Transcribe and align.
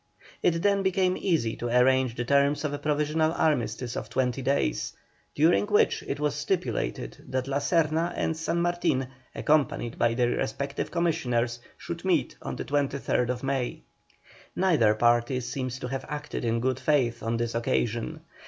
It 0.41 0.63
then 0.63 0.81
became 0.81 1.15
easy 1.15 1.55
to 1.57 1.67
arrange 1.67 2.15
the 2.15 2.25
terms 2.25 2.65
of 2.65 2.73
a 2.73 2.79
provisional 2.79 3.33
armistice 3.33 3.95
of 3.95 4.09
twenty 4.09 4.41
days, 4.41 4.93
during 5.35 5.67
which 5.67 6.01
it 6.07 6.19
was 6.19 6.33
stipulated 6.33 7.17
that 7.29 7.47
La 7.47 7.57
Serna 7.59 8.11
and 8.15 8.35
San 8.35 8.63
Martin, 8.63 9.09
accompanied 9.35 9.99
by 9.99 10.15
their 10.15 10.31
respective 10.31 10.89
commissioners, 10.89 11.59
should 11.77 12.03
meet 12.03 12.35
on 12.41 12.55
the 12.55 12.65
23rd 12.65 13.43
May. 13.43 13.81
Neither 14.55 14.95
party 14.95 15.39
seems 15.39 15.77
to 15.77 15.87
have 15.89 16.05
acted 16.09 16.45
in 16.45 16.61
good 16.61 16.79
faith 16.79 17.21
on 17.21 17.37
this 17.37 17.53
occasion. 17.53 18.21